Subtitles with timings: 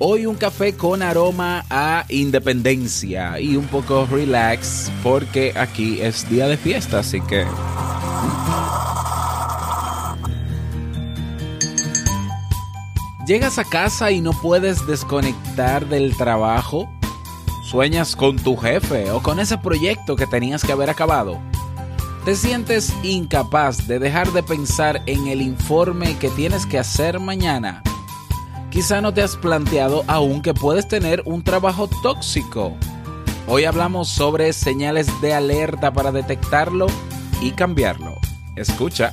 [0.00, 6.46] Hoy un café con aroma a independencia y un poco relax porque aquí es día
[6.46, 7.44] de fiesta, así que...
[13.26, 16.88] Llegas a casa y no puedes desconectar del trabajo.
[17.68, 21.40] Sueñas con tu jefe o con ese proyecto que tenías que haber acabado.
[22.24, 27.82] Te sientes incapaz de dejar de pensar en el informe que tienes que hacer mañana
[28.70, 32.76] Quizá no te has planteado aún que puedes tener un trabajo tóxico.
[33.46, 36.86] Hoy hablamos sobre señales de alerta para detectarlo
[37.40, 38.14] y cambiarlo.
[38.56, 39.12] Escucha.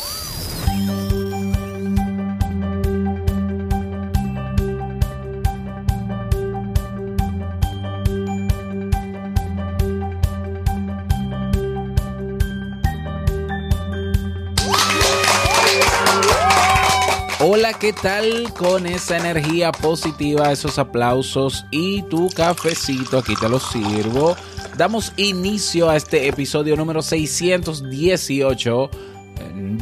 [17.43, 18.53] Hola, ¿qué tal?
[18.53, 24.35] Con esa energía positiva, esos aplausos y tu cafecito, aquí te lo sirvo.
[24.77, 28.91] Damos inicio a este episodio número 618.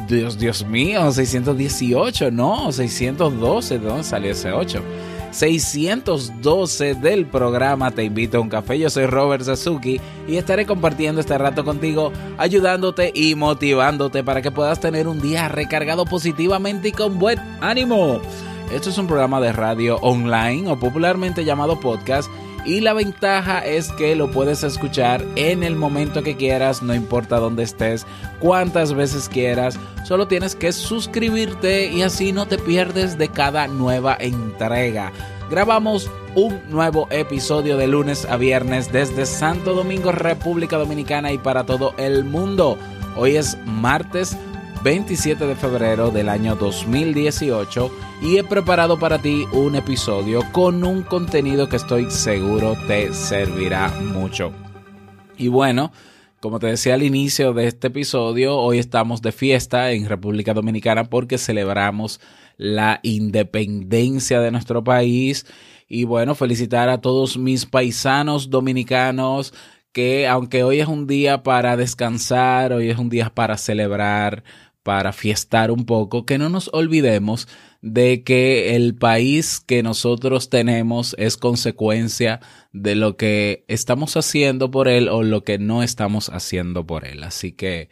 [0.07, 4.81] Dios, Dios mío, 618, no, 612, ¿de dónde salió ese 8?
[5.31, 8.79] 612 del programa Te invito a un café.
[8.79, 14.51] Yo soy Robert Sasuki y estaré compartiendo este rato contigo, ayudándote y motivándote para que
[14.51, 18.21] puedas tener un día recargado positivamente y con buen ánimo.
[18.73, 22.29] Esto es un programa de radio online o popularmente llamado podcast
[22.65, 27.37] y la ventaja es que lo puedes escuchar en el momento que quieras, no importa
[27.37, 28.05] dónde estés,
[28.39, 34.17] cuántas veces quieras, solo tienes que suscribirte y así no te pierdes de cada nueva
[34.19, 35.11] entrega.
[35.49, 41.65] Grabamos un nuevo episodio de lunes a viernes desde Santo Domingo, República Dominicana y para
[41.65, 42.77] todo el mundo.
[43.15, 44.37] Hoy es martes
[44.83, 47.91] 27 de febrero del año 2018
[48.21, 53.89] y he preparado para ti un episodio con un contenido que estoy seguro te servirá
[53.89, 54.53] mucho.
[55.37, 55.91] Y bueno,
[56.39, 61.03] como te decía al inicio de este episodio, hoy estamos de fiesta en República Dominicana
[61.05, 62.21] porque celebramos
[62.55, 65.45] la independencia de nuestro país.
[65.89, 69.53] Y bueno, felicitar a todos mis paisanos dominicanos
[69.91, 74.43] que aunque hoy es un día para descansar, hoy es un día para celebrar,
[74.83, 77.47] para fiestar un poco, que no nos olvidemos
[77.81, 82.39] de que el país que nosotros tenemos es consecuencia
[82.71, 87.23] de lo que estamos haciendo por él o lo que no estamos haciendo por él.
[87.23, 87.89] Así que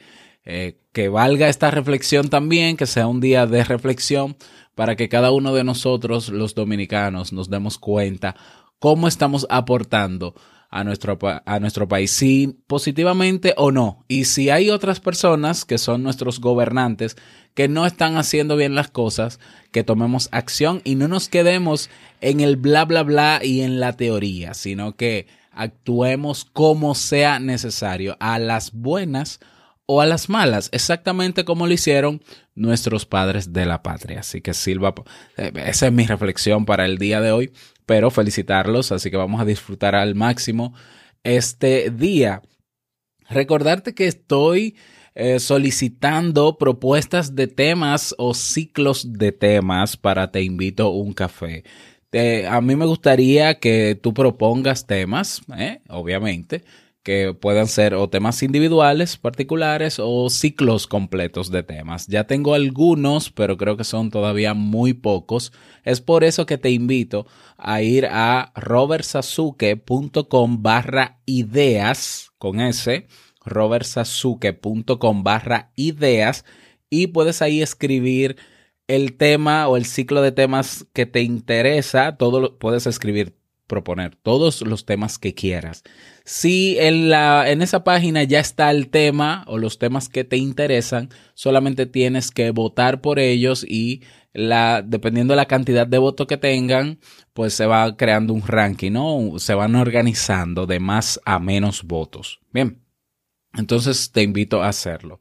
[0.49, 4.37] eh, que valga esta reflexión también, que sea un día de reflexión
[4.75, 8.35] para que cada uno de nosotros, los dominicanos, nos demos cuenta
[8.79, 10.35] cómo estamos aportando
[10.69, 14.03] a nuestro, a nuestro país, si positivamente o no.
[14.07, 17.15] Y si hay otras personas que son nuestros gobernantes
[17.53, 19.39] que no están haciendo bien las cosas,
[19.71, 21.89] que tomemos acción y no nos quedemos
[22.21, 28.15] en el bla, bla, bla y en la teoría, sino que actuemos como sea necesario,
[28.19, 29.39] a las buenas
[29.87, 32.21] o a las malas, exactamente como lo hicieron
[32.55, 34.19] nuestros padres de la patria.
[34.19, 34.93] Así que Silva,
[35.37, 37.51] eh, esa es mi reflexión para el día de hoy
[37.87, 40.75] pero felicitarlos, así que vamos a disfrutar al máximo
[41.23, 42.43] este día.
[43.29, 44.75] Recordarte que estoy
[45.15, 51.63] eh, solicitando propuestas de temas o ciclos de temas para Te invito un café.
[52.47, 55.79] a mí me gustaría que tú propongas temas, ¿eh?
[55.89, 56.63] obviamente
[57.07, 62.05] que puedan ser o temas individuales, particulares o ciclos completos de temas.
[62.07, 65.53] Ya tengo algunos, pero creo que son todavía muy pocos.
[65.85, 67.25] Es por eso que te invito
[67.57, 70.63] a ir a robertsazuke.com
[72.37, 73.07] con ese,
[73.45, 76.43] robertsazuke.com barra ideas
[76.89, 78.35] y puedes ahí escribir
[78.87, 82.17] el tema o el ciclo de temas que te interesa.
[82.17, 83.36] Todo lo, puedes escribir
[83.67, 85.83] proponer todos los temas que quieras.
[86.23, 90.37] Si en, la, en esa página ya está el tema o los temas que te
[90.37, 94.01] interesan, solamente tienes que votar por ellos y
[94.33, 96.99] la, dependiendo de la cantidad de votos que tengan,
[97.33, 99.39] pues se va creando un ranking, ¿no?
[99.39, 102.39] Se van organizando de más a menos votos.
[102.51, 102.83] Bien,
[103.53, 105.19] entonces te invito a hacerlo.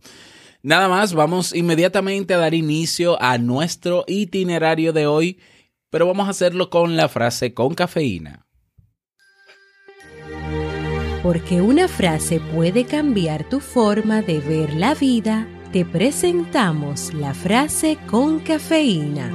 [0.62, 5.38] Nada más, vamos inmediatamente a dar inicio a nuestro itinerario de hoy,
[5.96, 8.44] pero vamos a hacerlo con la frase con cafeína.
[11.22, 17.96] Porque una frase puede cambiar tu forma de ver la vida, te presentamos la frase
[18.10, 19.32] con cafeína.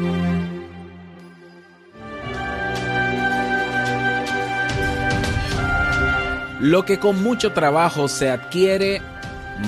[6.59, 9.01] Lo que con mucho trabajo se adquiere,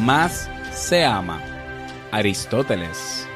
[0.02, 1.42] más se ama.
[2.12, 3.28] Aristóteles.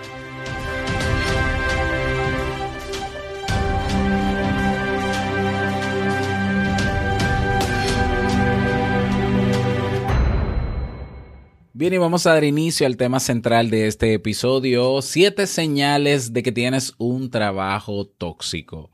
[11.79, 16.41] Bien, y vamos a dar inicio al tema central de este episodio, siete señales de
[16.41, 18.89] que tienes un trabajo tóxico.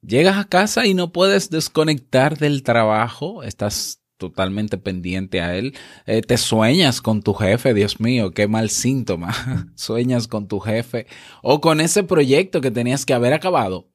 [0.00, 5.74] Llegas a casa y no puedes desconectar del trabajo, estás totalmente pendiente a él.
[6.06, 9.34] Eh, te sueñas con tu jefe, Dios mío, qué mal síntoma.
[9.74, 11.06] sueñas con tu jefe
[11.42, 13.90] o con ese proyecto que tenías que haber acabado.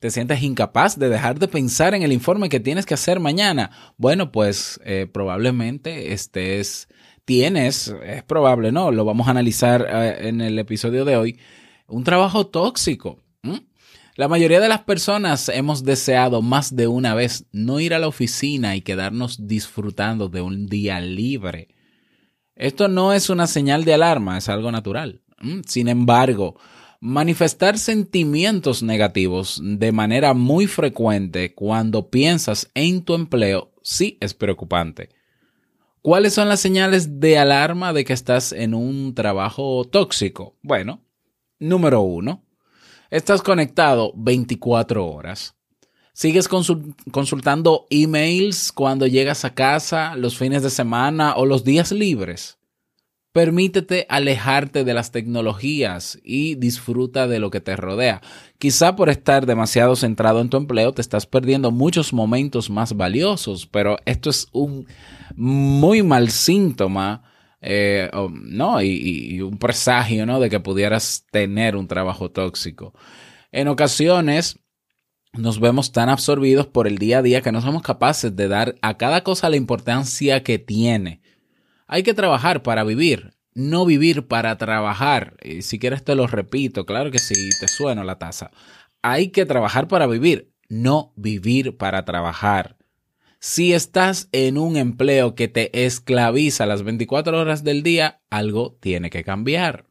[0.00, 3.70] Te sientes incapaz de dejar de pensar en el informe que tienes que hacer mañana.
[3.96, 6.88] Bueno, pues eh, probablemente estés
[7.26, 8.90] tienes, es probable, ¿no?
[8.90, 11.38] Lo vamos a analizar eh, en el episodio de hoy,
[11.86, 13.18] un trabajo tóxico.
[14.14, 18.08] La mayoría de las personas hemos deseado más de una vez no ir a la
[18.08, 21.68] oficina y quedarnos disfrutando de un día libre.
[22.54, 25.20] Esto no es una señal de alarma, es algo natural.
[25.66, 26.58] Sin embargo,
[27.00, 35.10] manifestar sentimientos negativos de manera muy frecuente cuando piensas en tu empleo sí es preocupante.
[36.06, 40.54] ¿Cuáles son las señales de alarma de que estás en un trabajo tóxico?
[40.62, 41.00] Bueno,
[41.58, 42.44] número uno,
[43.10, 45.56] estás conectado 24 horas.
[46.12, 52.56] Sigues consultando emails cuando llegas a casa, los fines de semana o los días libres.
[53.36, 58.22] Permítete alejarte de las tecnologías y disfruta de lo que te rodea.
[58.56, 63.66] Quizá por estar demasiado centrado en tu empleo te estás perdiendo muchos momentos más valiosos,
[63.66, 64.86] pero esto es un
[65.34, 67.24] muy mal síntoma,
[67.60, 68.80] eh, ¿no?
[68.80, 70.40] Y, un presagio, ¿no?
[70.40, 72.94] De que pudieras tener un trabajo tóxico.
[73.52, 74.60] En ocasiones
[75.34, 78.76] nos vemos tan absorbidos por el día a día que no somos capaces de dar
[78.80, 81.20] a cada cosa la importancia que tiene.
[81.86, 85.36] Hay que trabajar para vivir, no vivir para trabajar.
[85.42, 88.50] Y si quieres te lo repito, claro que sí, te suena la taza.
[89.02, 92.76] Hay que trabajar para vivir, no vivir para trabajar.
[93.38, 99.10] Si estás en un empleo que te esclaviza las 24 horas del día, algo tiene
[99.10, 99.86] que cambiar.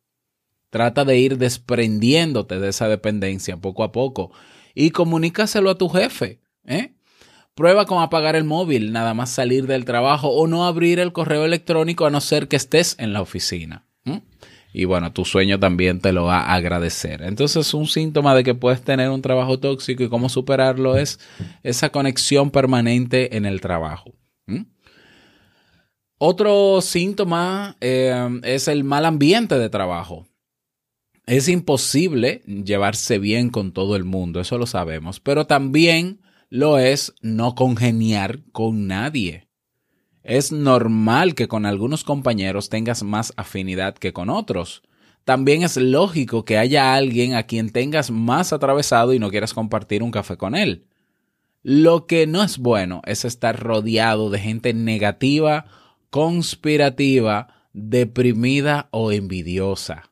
[0.69, 4.31] Trata de ir desprendiéndote de esa dependencia poco a poco
[4.73, 6.41] y comunícaselo a tu jefe.
[6.65, 6.95] ¿eh?
[7.55, 11.45] Prueba con apagar el móvil, nada más salir del trabajo o no abrir el correo
[11.45, 13.85] electrónico a no ser que estés en la oficina
[14.77, 17.21] y bueno, tu sueño también te lo va a agradecer.
[17.21, 21.17] Entonces, un síntoma de que puedes tener un trabajo tóxico y cómo superarlo es
[21.63, 24.13] esa conexión permanente en el trabajo.
[26.17, 30.27] Otro síntoma eh, es el mal ambiente de trabajo.
[31.25, 36.19] Es imposible llevarse bien con todo el mundo, eso lo sabemos, pero también
[36.55, 39.49] lo es no congeniar con nadie.
[40.23, 44.81] Es normal que con algunos compañeros tengas más afinidad que con otros.
[45.25, 50.01] También es lógico que haya alguien a quien tengas más atravesado y no quieras compartir
[50.01, 50.85] un café con él.
[51.61, 55.65] Lo que no es bueno es estar rodeado de gente negativa,
[56.09, 60.09] conspirativa, deprimida o envidiosa.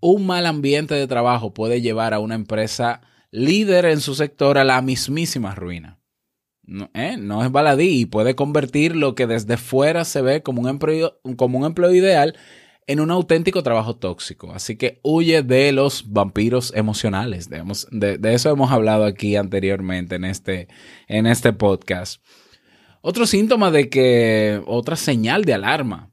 [0.00, 3.00] Un mal ambiente de trabajo puede llevar a una empresa
[3.32, 5.98] líder en su sector a la mismísima ruina.
[6.94, 7.16] ¿eh?
[7.18, 11.18] no, es baladí y puede convertir lo que desde fuera se ve como un, empleo,
[11.36, 12.36] como un empleo ideal
[12.86, 14.52] en un auténtico trabajo tóxico.
[14.52, 17.48] Así que huye de los vampiros emocionales.
[17.48, 20.68] De, de, eso hemos hablado aquí anteriormente en este,
[21.08, 22.22] en este podcast.
[23.00, 26.12] Otro síntoma de que, otra señal de alarma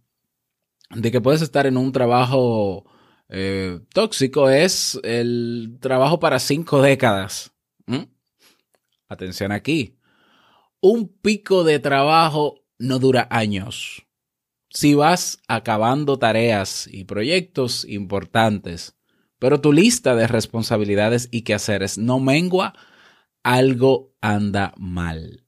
[0.96, 2.86] de que puedes estar en un trabajo
[3.30, 7.52] eh, tóxico es el trabajo para cinco décadas.
[9.08, 10.00] Atención aquí
[10.82, 14.06] un pico de trabajo no dura años.
[14.70, 18.96] Si vas acabando tareas y proyectos importantes,
[19.40, 22.74] pero tu lista de responsabilidades y quehaceres no mengua,
[23.44, 25.46] algo anda mal.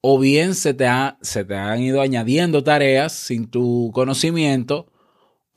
[0.00, 0.88] O bien se te,
[1.22, 4.92] se te han ido añadiendo tareas sin tu conocimiento,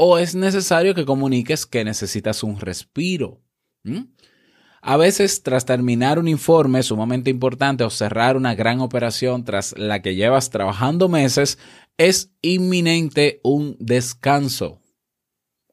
[0.02, 3.42] o es necesario que comuniques que necesitas un respiro.
[4.82, 10.02] A veces, tras terminar un informe sumamente importante o cerrar una gran operación tras la
[10.02, 11.60] que llevas trabajando meses,
[11.98, 14.80] es inminente un descanso,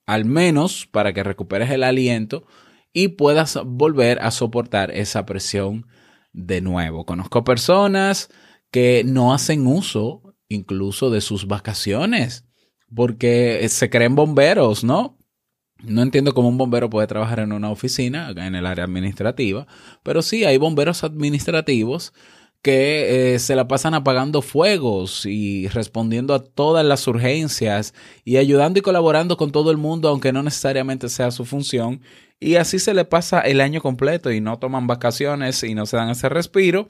[0.06, 2.48] al menos para que recuperes el aliento
[2.92, 5.86] y puedas volver a soportar esa presión
[6.32, 7.06] de nuevo.
[7.06, 8.28] Conozco personas
[8.72, 12.45] que no hacen uso incluso de sus vacaciones
[12.94, 15.16] porque se creen bomberos, ¿no?
[15.82, 19.66] No entiendo cómo un bombero puede trabajar en una oficina, en el área administrativa,
[20.02, 22.12] pero sí hay bomberos administrativos
[22.62, 28.78] que eh, se la pasan apagando fuegos y respondiendo a todas las urgencias y ayudando
[28.78, 32.00] y colaborando con todo el mundo, aunque no necesariamente sea su función.
[32.40, 35.96] Y así se le pasa el año completo y no toman vacaciones y no se
[35.96, 36.88] dan ese respiro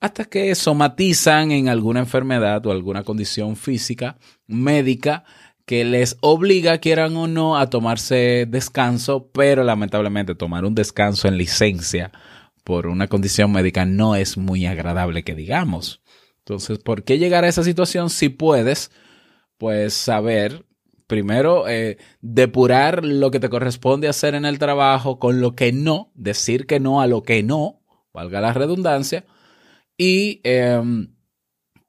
[0.00, 5.24] hasta que somatizan en alguna enfermedad o alguna condición física, médica,
[5.66, 11.36] que les obliga, quieran o no, a tomarse descanso, pero lamentablemente tomar un descanso en
[11.36, 12.10] licencia
[12.64, 16.00] por una condición médica no es muy agradable que digamos.
[16.38, 18.90] Entonces, ¿por qué llegar a esa situación si puedes?
[19.58, 20.64] Pues saber,
[21.06, 26.12] primero, eh, depurar lo que te corresponde hacer en el trabajo con lo que no,
[26.14, 29.26] decir que no a lo que no, valga la redundancia,
[29.98, 31.12] y em,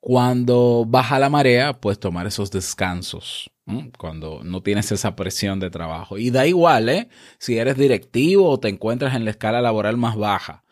[0.01, 3.51] cuando baja la marea, pues tomar esos descansos
[3.98, 6.18] cuando no tienes esa presión de trabajo.
[6.18, 7.10] Y da igual, ¿eh?
[7.38, 10.63] Si eres directivo o te encuentras en la escala laboral más baja.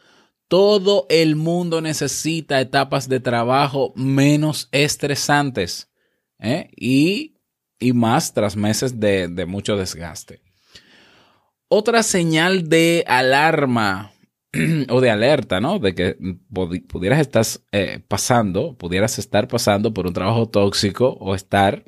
[0.48, 5.91] Todo el mundo necesita etapas de trabajo menos estresantes
[6.39, 6.70] ¿eh?
[6.75, 7.36] y,
[7.94, 10.41] más tras meses de, mucho desgaste.
[11.67, 14.13] Otra señal de alarma
[14.89, 15.79] o de alerta, ¿no?
[15.79, 16.17] De que
[16.87, 21.83] pudieras estar eh, pasando, pudieras estar pasando por un trabajo tóxico o estar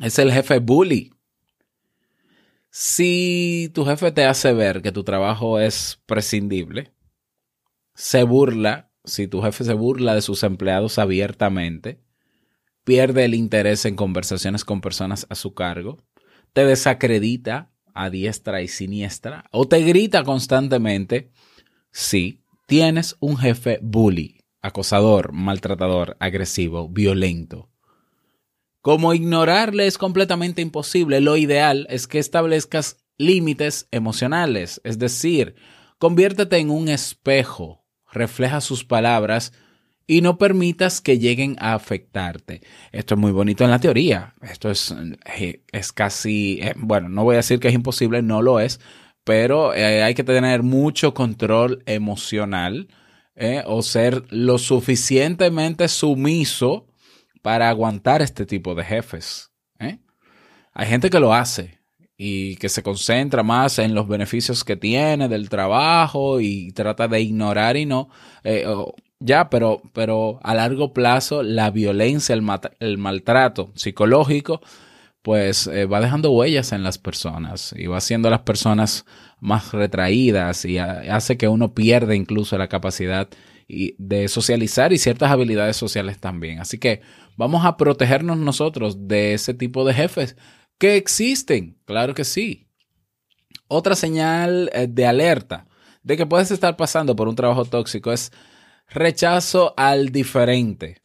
[0.00, 1.12] es el jefe bully.
[2.70, 6.92] Si tu jefe te hace ver que tu trabajo es prescindible,
[7.94, 12.00] se burla, si tu jefe se burla de sus empleados abiertamente,
[12.84, 16.04] pierde el interés en conversaciones con personas a su cargo,
[16.52, 21.30] te desacredita a diestra y siniestra o te grita constantemente,
[21.90, 27.70] sí, tienes un jefe bully, acosador, maltratador, agresivo, violento.
[28.80, 35.56] Como ignorarle es completamente imposible, lo ideal es que establezcas límites emocionales, es decir,
[35.98, 39.52] conviértete en un espejo, refleja sus palabras
[40.10, 42.62] y no permitas que lleguen a afectarte.
[42.90, 44.92] Esto es muy bonito en la teoría, esto es,
[45.38, 48.80] eh, es casi, eh, bueno, no voy a decir que es imposible, no lo es,
[49.22, 52.88] pero eh, hay que tener mucho control emocional
[53.66, 56.88] o ser lo suficientemente sumiso
[57.40, 59.52] para aguantar este tipo de jefes.
[60.74, 61.78] Hay gente que lo hace
[62.16, 67.20] y que se concentra más en los beneficios que tiene del trabajo y trata de
[67.20, 68.08] ignorar y no.
[69.20, 74.60] Ya, pero, pero a largo plazo la violencia, el, maltrato psicológico,
[75.22, 79.04] pues eh, va dejando huellas en las personas y va haciendo a las personas
[79.40, 83.28] más retraídas y hace que uno pierda incluso la capacidad
[83.68, 86.60] de socializar y ciertas habilidades sociales también.
[86.60, 87.02] Así que
[87.36, 90.36] vamos a protegernos nosotros de ese tipo de jefes
[90.78, 92.68] que existen, claro que sí.
[93.66, 95.66] Otra señal eh, de alerta
[96.02, 98.32] de que puedes estar pasando por un trabajo tóxico es
[98.88, 101.00] rechazo al diferente.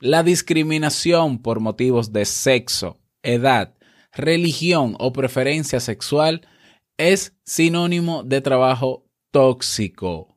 [0.00, 3.74] La discriminación por motivos de sexo, edad,
[4.12, 6.46] religión o preferencia sexual
[6.98, 10.36] es sinónimo de trabajo tóxico.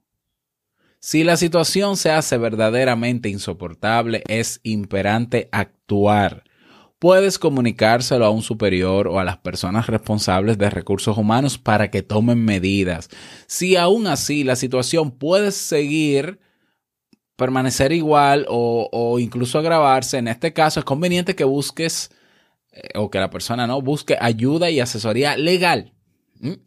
[1.00, 6.43] Si la situación se hace verdaderamente insoportable, es imperante actuar.
[7.00, 12.01] Puedes comunicárselo a un superior o a las personas responsables de recursos humanos para que
[12.01, 13.10] tomen medidas.
[13.46, 16.39] Si aún así la situación puede seguir,
[17.38, 22.12] permanecer igual o, incluso agravarse, en este caso es conveniente que busques
[22.72, 25.94] eh, o que la persona no busque ayuda y asesoría legal.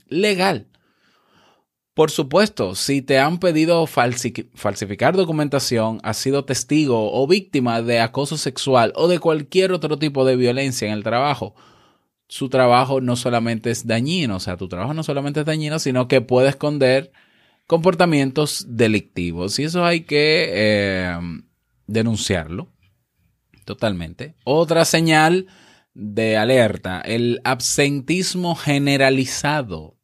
[0.08, 0.68] Legal.
[1.92, 8.38] Por supuesto, si te han pedido falsificar documentación, has sido testigo o víctima de acoso
[8.38, 11.54] sexual o de cualquier otro tipo de violencia en el trabajo,
[12.28, 16.06] su trabajo no solamente es dañino, o sea, tu trabajo no solamente es dañino, sino
[16.06, 17.10] que puede esconder
[17.70, 19.60] comportamientos delictivos.
[19.60, 21.16] Y eso hay que eh,
[21.86, 22.66] denunciarlo
[23.64, 24.34] totalmente.
[24.42, 25.46] Otra señal
[25.94, 29.96] de alerta, el absentismo generalizado.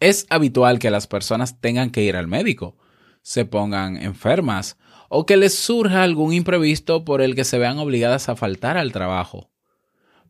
[0.00, 2.76] Es habitual que las personas tengan que ir al médico,
[3.22, 4.76] se pongan enfermas
[5.08, 8.90] o que les surja algún imprevisto por el que se vean obligadas a faltar al
[8.90, 9.52] trabajo.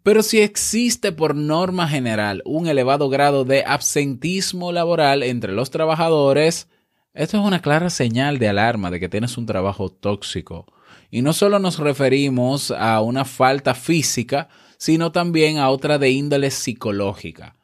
[0.06, 6.68] Pero si existe por norma general un elevado grado de absentismo laboral entre los trabajadores,
[7.12, 10.72] esto es una clara señal de alarma de que tienes un trabajo tóxico.
[11.10, 14.48] Y no solo nos referimos a una falta física,
[14.78, 17.56] sino también a otra de índole psicológica.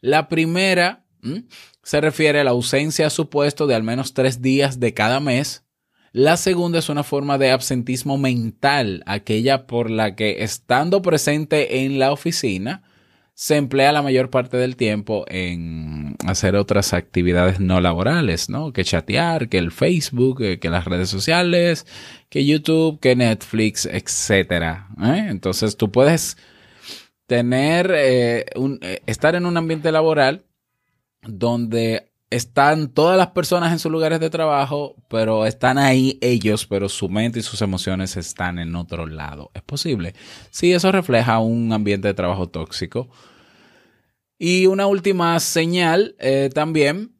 [0.00, 1.04] La primera
[1.82, 5.64] se refiere a la ausencia a de al menos tres días de cada mes.
[6.12, 11.98] La segunda es una forma de absentismo mental, aquella por la que estando presente en
[11.98, 12.82] la oficina,
[13.38, 18.72] se emplea la mayor parte del tiempo en hacer otras actividades no laborales, ¿no?
[18.72, 21.86] Que chatear, que el Facebook, eh, que las redes sociales,
[22.30, 24.88] que YouTube, que Netflix, etcétera.
[25.00, 25.26] ¿eh?
[25.28, 26.36] Entonces tú puedes
[27.28, 28.46] tener eh,
[29.06, 30.44] estar en un ambiente laboral
[31.22, 36.88] donde están todas las personas en sus lugares de trabajo, pero están ahí ellos, pero
[36.88, 39.50] su mente y sus emociones están en otro lado.
[39.54, 40.14] ¿Es posible?
[40.50, 43.08] Sí, eso refleja un ambiente de trabajo tóxico.
[44.38, 47.12] Y una última señal eh, también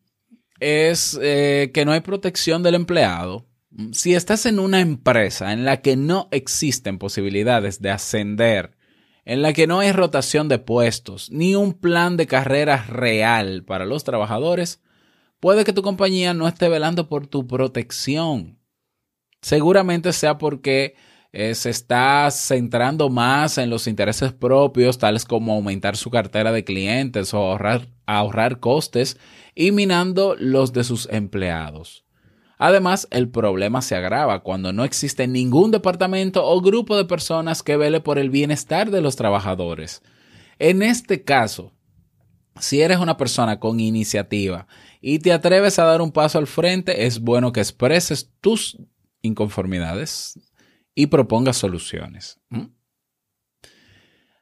[0.60, 3.46] es eh, que no hay protección del empleado.
[3.92, 8.76] Si estás en una empresa en la que no existen posibilidades de ascender,
[9.24, 13.84] en la que no hay rotación de puestos, ni un plan de carrera real para
[13.84, 14.80] los trabajadores,
[15.40, 18.58] puede que tu compañía no esté velando por tu protección.
[19.40, 20.96] Seguramente sea porque
[21.32, 26.64] eh, se está centrando más en los intereses propios, tales como aumentar su cartera de
[26.64, 29.18] clientes o ahorrar, ahorrar costes
[29.54, 32.04] y minando los de sus empleados.
[32.56, 37.76] Además, el problema se agrava cuando no existe ningún departamento o grupo de personas que
[37.76, 40.02] vele por el bienestar de los trabajadores.
[40.58, 41.72] En este caso,
[42.58, 44.66] si eres una persona con iniciativa
[45.00, 48.78] y te atreves a dar un paso al frente, es bueno que expreses tus
[49.22, 50.38] inconformidades
[50.94, 52.40] y propongas soluciones.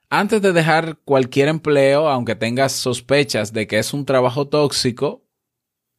[0.08, 5.24] Antes de dejar cualquier empleo, aunque tengas sospechas de que es un trabajo tóxico,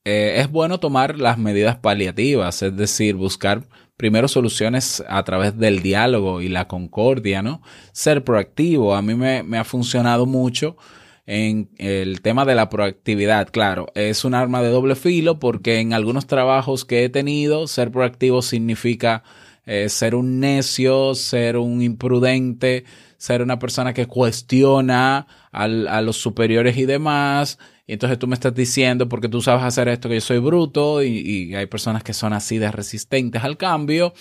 [0.06, 5.82] eh, es bueno tomar las medidas paliativas, es decir, buscar primero soluciones a través del
[5.82, 7.62] diálogo y la concordia, ¿no?
[7.92, 8.96] Ser proactivo.
[8.96, 10.78] A mí me, me ha funcionado mucho
[11.28, 13.50] en el tema de la proactividad.
[13.52, 17.92] Claro, es un arma de doble filo porque en algunos trabajos que he tenido, ser
[17.92, 19.24] proactivo significa
[19.66, 22.86] eh, ser un necio, ser un imprudente,
[23.18, 27.60] ser una persona que cuestiona a los superiores y demás.
[27.86, 31.04] Y entonces tú me estás diciendo, porque tú sabes hacer esto, que yo soy bruto
[31.04, 34.14] y, y hay personas que son así de resistentes al cambio.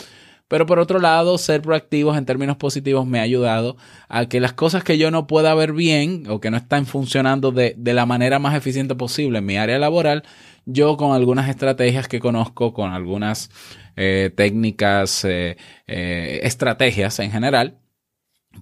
[0.48, 3.76] Pero por otro lado, ser proactivos en términos positivos me ha ayudado
[4.08, 7.50] a que las cosas que yo no pueda ver bien o que no están funcionando
[7.50, 10.22] de, de, la manera más eficiente posible en mi área laboral,
[10.66, 13.50] yo con algunas estrategias que conozco, con algunas
[13.96, 15.56] eh, técnicas, eh,
[15.86, 17.78] eh, estrategias en general,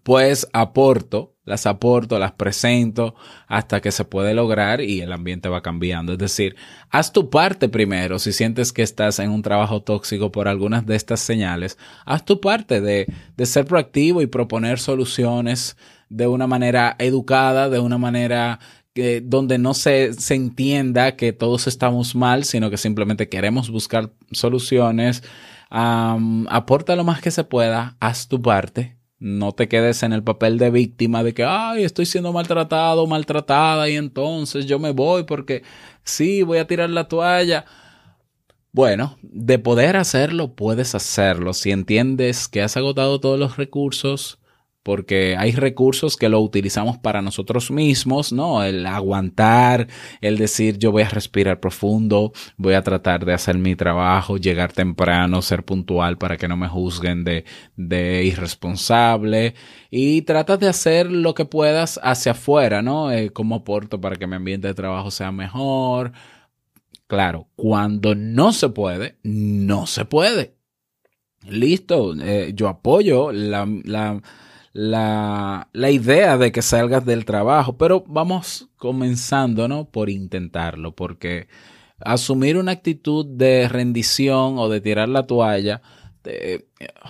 [0.05, 3.14] pues aporto, las aporto, las presento
[3.46, 6.12] hasta que se puede lograr y el ambiente va cambiando.
[6.12, 6.57] Es decir,
[6.90, 10.96] haz tu parte primero si sientes que estás en un trabajo tóxico por algunas de
[10.96, 11.78] estas señales.
[12.04, 15.76] Haz tu parte de, de ser proactivo y proponer soluciones
[16.09, 18.61] de una manera educada, de una manera
[18.94, 24.12] que, donde no se, se entienda que todos estamos mal, sino que simplemente queremos buscar
[24.30, 25.22] soluciones.
[25.70, 30.58] aporta lo más que se pueda, haz tu parte, no te quedes en el papel
[30.58, 35.62] de víctima de que, ay, estoy siendo maltratado, maltratada y entonces yo me voy porque
[36.02, 37.64] sí, voy a tirar la toalla.
[38.72, 41.54] Bueno, de poder hacerlo, puedes hacerlo.
[41.54, 44.38] Si entiendes que has agotado todos los recursos,
[44.85, 48.62] porque hay recursos que lo utilizamos para nosotros mismos, ¿no?
[48.62, 49.88] El aguantar,
[50.20, 54.73] el decir yo voy a respirar profundo, voy a tratar de hacer mi trabajo, llegar
[54.73, 59.55] temprano, ser puntual para que no me juzguen de, de irresponsable
[59.90, 63.11] y trata de hacer lo que puedas hacia afuera, ¿no?
[63.11, 66.12] Eh, como aporto para que mi ambiente de trabajo sea mejor.
[67.07, 70.57] Claro, cuando no se puede, no se puede.
[71.49, 73.66] Listo, eh, yo apoyo la
[74.74, 79.87] la, la idea de que salgas del trabajo, pero vamos comenzando, ¿no?
[79.87, 81.48] Por intentarlo, porque
[82.00, 85.80] asumir una actitud de rendición o de tirar la toalla,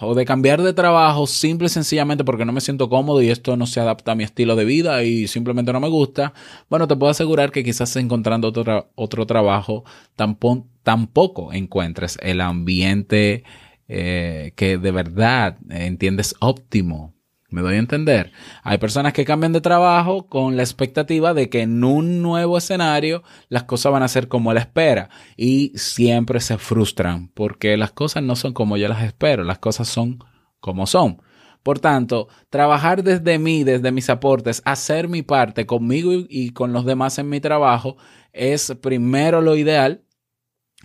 [0.00, 3.56] o de cambiar de trabajo simple y sencillamente porque no me siento cómodo y esto
[3.56, 6.32] no se adapta a mi estilo de vida y simplemente no me gusta,
[6.68, 9.84] bueno, te puedo asegurar que quizás encontrando otro, otro trabajo
[10.16, 13.44] tampoco, tampoco encuentres el ambiente
[13.86, 17.13] eh, que de verdad entiendes óptimo
[17.54, 18.32] me doy a entender.
[18.64, 23.22] Hay personas que cambian de trabajo con la expectativa de que en un nuevo escenario
[23.48, 28.24] las cosas van a ser como él espera y siempre se frustran porque las cosas
[28.24, 30.18] no son como yo las espero, las cosas son
[30.58, 31.22] como son.
[31.62, 36.84] Por tanto, trabajar desde mí, desde mis aportes, hacer mi parte conmigo y con los
[36.84, 37.96] demás en mi trabajo
[38.32, 40.02] es primero lo ideal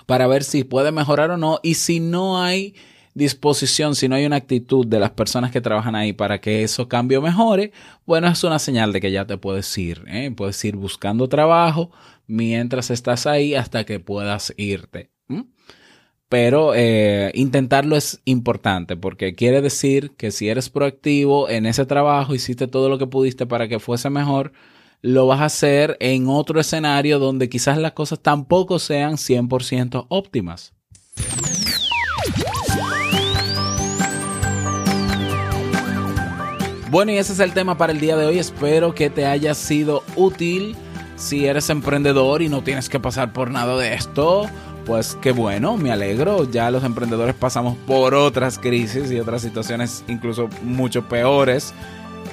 [0.05, 2.75] para ver si puede mejorar o no y si no hay
[3.19, 6.87] disposición, si no hay una actitud de las personas que trabajan ahí para que eso
[6.87, 7.71] cambie o mejore,
[8.07, 10.03] bueno, es una señal de que ya te puedes ir.
[10.07, 10.31] ¿eh?
[10.35, 11.91] Puedes ir buscando trabajo
[12.25, 15.11] mientras estás ahí hasta que puedas irte.
[16.29, 22.35] Pero eh, intentarlo es importante porque quiere decir que si eres proactivo en ese trabajo,
[22.35, 24.53] hiciste todo lo que pudiste para que fuese mejor,
[25.01, 30.73] lo vas a hacer en otro escenario donde quizás las cosas tampoco sean 100% óptimas.
[36.89, 38.39] Bueno, y ese es el tema para el día de hoy.
[38.39, 40.75] Espero que te haya sido útil.
[41.17, 44.47] Si eres emprendedor y no tienes que pasar por nada de esto,
[44.87, 46.49] pues qué bueno, me alegro.
[46.49, 51.75] Ya los emprendedores pasamos por otras crisis y otras situaciones incluso mucho peores.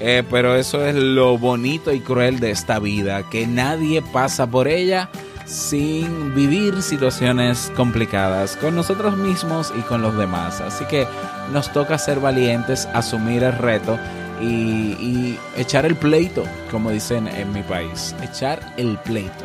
[0.01, 4.69] Eh, pero eso es lo bonito y cruel de esta vida, que nadie pasa por
[4.69, 5.11] ella
[5.45, 10.63] sin vivir situaciones complicadas con nosotros mismos y con los demás.
[10.63, 11.07] Así que
[11.53, 13.99] nos toca ser valientes, asumir el reto
[14.41, 19.45] y, echar el pleito, como dicen en mi país, echar el pleito.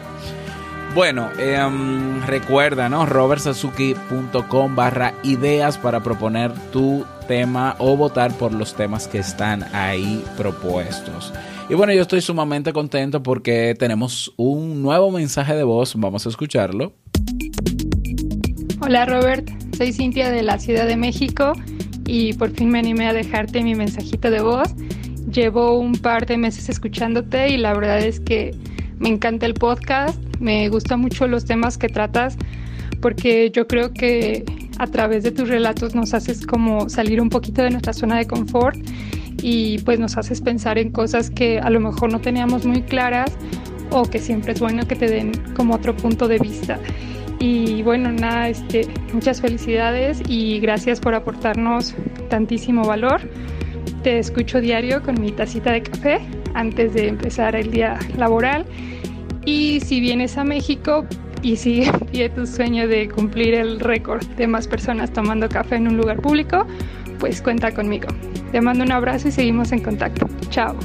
[0.94, 3.06] Bueno, em, recuerda, ¿no?
[3.06, 10.24] robertsazuki.com barra ideas para proponer tu tema o votar por los temas que están ahí
[10.36, 11.32] propuestos.
[11.70, 15.94] Y bueno, yo estoy sumamente contento porque tenemos un nuevo mensaje de voz.
[15.96, 16.92] Vamos a escucharlo.
[18.82, 21.54] Hola Robert, soy Cintia de la Ciudad de México
[22.06, 24.74] y por fin me animé a dejarte mi mensajito de voz.
[25.32, 28.56] Llevo un par de meses escuchándote y la verdad es que
[28.98, 32.38] me encanta el podcast, me gustan mucho los temas que tratas
[33.02, 34.46] porque yo creo que
[34.78, 38.26] a través de tus relatos nos haces como salir un poquito de nuestra zona de
[38.26, 38.78] confort
[39.42, 43.32] y pues nos haces pensar en cosas que a lo mejor no teníamos muy claras
[43.90, 46.80] o que siempre es bueno que te den como otro punto de vista.
[47.42, 51.96] Y bueno, nada, este, muchas felicidades y gracias por aportarnos
[52.30, 53.20] tantísimo valor.
[54.04, 56.20] Te escucho diario con mi tacita de café
[56.54, 58.64] antes de empezar el día laboral.
[59.44, 61.04] Y si vienes a México
[61.42, 65.88] y sigue pie tu sueño de cumplir el récord de más personas tomando café en
[65.88, 66.68] un lugar público,
[67.20, 68.08] pues cuenta conmigo.
[68.52, 70.28] Te mando un abrazo y seguimos en contacto.
[70.52, 70.76] Chao.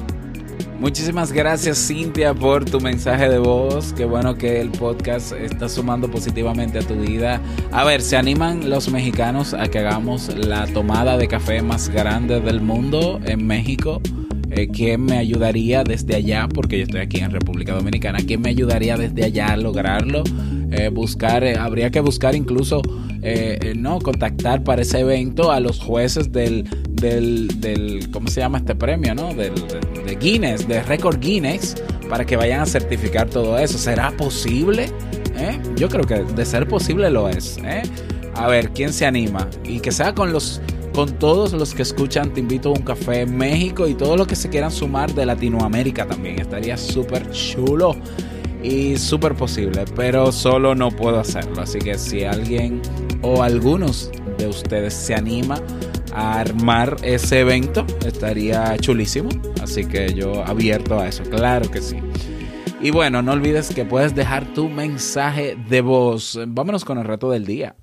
[0.79, 3.95] Muchísimas gracias Cintia por tu mensaje de voz.
[3.95, 7.41] Qué bueno que el podcast está sumando positivamente a tu vida.
[7.73, 12.41] A ver, ¿se animan los mexicanos a que hagamos la tomada de café más grande
[12.41, 14.03] del mundo en México?
[14.51, 16.47] Eh, ¿Quién me ayudaría desde allá?
[16.47, 18.19] Porque yo estoy aquí en República Dominicana.
[18.27, 20.23] ¿Quién me ayudaría desde allá a lograrlo?
[20.71, 22.83] Eh, buscar, eh, habría que buscar incluso,
[23.77, 28.77] no, contactar para ese evento a los jueces del, del, del ¿cómo se llama este
[28.77, 29.35] premio, no?
[29.35, 29.53] Del,
[30.07, 31.77] de, Guinness, de Record Guinness,
[32.09, 33.77] para que vayan a certificar todo eso.
[33.79, 34.91] ¿Será posible?
[35.77, 37.59] Yo creo que de ser posible lo es.
[38.35, 39.49] A ver, ¿quién se anima?
[39.65, 40.61] Y que sea con los
[40.95, 44.27] con todos los que escuchan Te invito a un café en México y todos los
[44.27, 46.41] que se quieran sumar de Latinoamérica también.
[46.41, 47.95] Estaría súper chulo
[48.63, 51.63] y súper posible, pero solo no puedo hacerlo.
[51.63, 52.81] Así que si alguien
[53.23, 55.61] o algunos de ustedes se anima
[56.17, 59.29] armar ese evento, estaría chulísimo.
[59.63, 61.97] Así que yo abierto a eso, claro que sí.
[62.81, 66.39] Y bueno, no olvides que puedes dejar tu mensaje de voz.
[66.47, 67.77] Vámonos con el reto del día.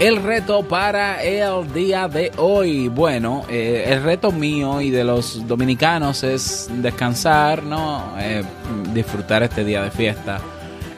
[0.00, 2.88] El reto para el día de hoy.
[2.88, 8.14] Bueno, eh, el reto mío y de los dominicanos es descansar, ¿no?
[8.18, 8.42] Eh,
[8.94, 10.40] disfrutar este día de fiesta.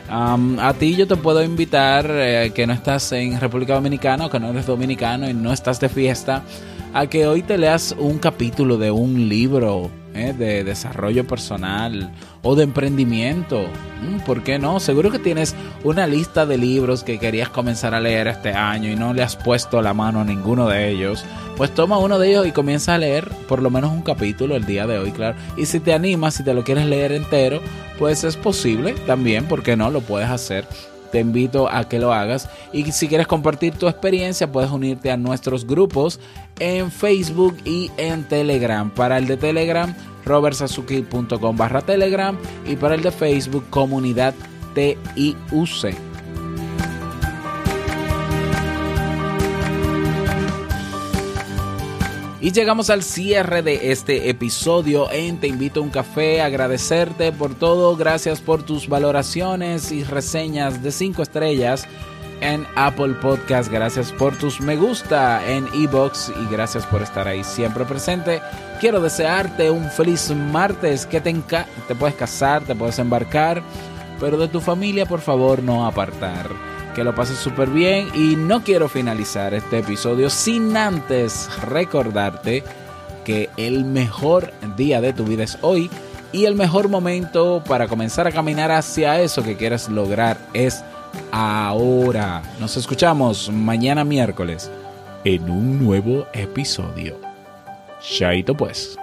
[0.08, 4.50] a ti yo te puedo invitar, eh, que no estás en República Dominicana que no
[4.50, 6.44] eres dominicano y no estás de fiesta,
[6.94, 10.34] a que hoy te leas un capítulo de un libro ¿eh?
[10.36, 12.10] de desarrollo personal
[12.42, 13.66] o de emprendimiento.
[14.02, 14.80] Mm, ¿Por qué no?
[14.80, 18.96] Seguro que tienes una lista de libros que querías comenzar a leer este año y
[18.96, 21.24] no le has puesto la mano a ninguno de ellos.
[21.56, 24.64] Pues toma uno de ellos y comienza a leer por lo menos un capítulo el
[24.64, 25.36] día de hoy, claro.
[25.56, 27.60] Y si te animas, si te lo quieres leer entero,
[27.98, 29.90] pues es posible también, ¿por qué no?
[29.90, 30.66] Lo puedes hacer
[31.12, 32.48] te invito a que lo hagas.
[32.72, 36.18] Y si quieres compartir tu experiencia, puedes unirte a nuestros grupos
[36.58, 38.90] en Facebook y en Telegram.
[38.90, 39.94] Para el de Telegram,
[40.24, 44.34] robertsazuki.com barra Telegram y para el de Facebook, comunidad
[44.74, 46.11] TIUC.
[52.42, 57.54] Y llegamos al cierre de este episodio en Te invito a un café, agradecerte por
[57.54, 61.86] todo, gracias por tus valoraciones y reseñas de 5 estrellas
[62.40, 67.44] en Apple Podcast, gracias por tus me gusta en Ebox y gracias por estar ahí
[67.44, 68.40] siempre presente.
[68.80, 73.62] Quiero desearte un feliz martes, que te, te puedes casar, te puedes embarcar,
[74.18, 76.48] pero de tu familia por favor no apartar
[76.94, 82.62] que lo pases súper bien y no quiero finalizar este episodio sin antes recordarte
[83.24, 85.90] que el mejor día de tu vida es hoy
[86.32, 90.82] y el mejor momento para comenzar a caminar hacia eso que quieres lograr es
[91.30, 92.42] ahora.
[92.58, 94.70] Nos escuchamos mañana miércoles
[95.24, 97.18] en un nuevo episodio.
[98.00, 98.98] Chaito pues.